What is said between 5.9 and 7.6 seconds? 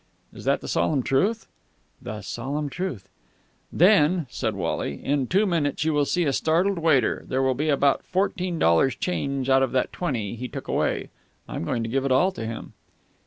will see a startled waiter. There will